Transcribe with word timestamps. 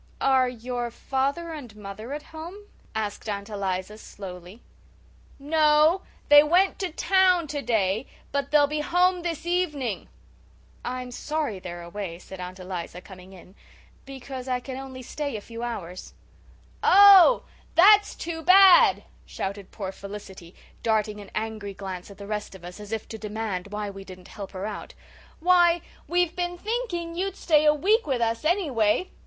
"Are 0.19 0.49
your 0.49 0.89
father 0.89 1.51
and 1.53 1.75
mother 1.75 2.11
at 2.13 2.23
home?" 2.23 2.63
asked 2.95 3.29
Aunt 3.29 3.49
Eliza, 3.49 3.99
slowly. 3.99 4.63
"No, 5.37 6.01
they 6.27 6.41
went 6.41 6.79
to 6.79 6.91
town 6.91 7.45
today. 7.45 8.07
But 8.31 8.49
they'll 8.49 8.65
be 8.65 8.79
home 8.79 9.21
this 9.21 9.45
evening." 9.45 10.09
"I'm 10.83 11.11
sorry 11.11 11.59
they're 11.59 11.83
away," 11.83 12.17
said 12.17 12.39
Aunt 12.39 12.57
Eliza, 12.59 12.99
coming 12.99 13.31
in, 13.33 13.53
"because 14.07 14.47
I 14.47 14.59
can 14.59 14.73
stay 15.03 15.25
only 15.27 15.37
a 15.37 15.39
few 15.39 15.61
hours." 15.61 16.15
"Oh, 16.81 17.43
that's 17.75 18.15
too 18.15 18.41
bad," 18.41 19.03
shouted 19.27 19.69
poor 19.69 19.91
Felicity, 19.91 20.55
darting 20.81 21.19
an 21.19 21.29
angry 21.35 21.75
glance 21.75 22.09
at 22.09 22.17
the 22.17 22.25
rest 22.25 22.55
of 22.55 22.65
us, 22.65 22.79
as 22.79 22.91
if 22.91 23.07
to 23.09 23.19
demand 23.19 23.67
why 23.67 23.91
we 23.91 24.03
didn't 24.03 24.29
help 24.29 24.49
her 24.53 24.65
out. 24.65 24.95
"Why, 25.39 25.83
we've 26.07 26.35
been 26.35 26.57
thinking 26.57 27.13
you'd 27.13 27.35
stay 27.35 27.65
a 27.65 27.73
week 27.75 28.07
with 28.07 28.19
us 28.19 28.43
anyway. 28.43 29.11